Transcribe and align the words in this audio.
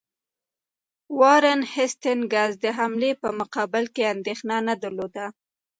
وارن 1.19 1.59
هیسټینګز 1.73 2.51
د 2.63 2.65
حملې 2.77 3.11
په 3.21 3.27
مقابل 3.39 3.83
کې 3.95 4.03
اندېښنه 4.13 4.57
نه 4.67 4.73
درلوده. 4.81 5.25